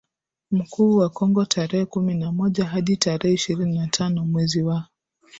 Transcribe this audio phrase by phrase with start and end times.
[0.51, 4.87] Mkuu wa Kongo tarehe kumi na moja hadi tarehe ishirini na tano mwezi wa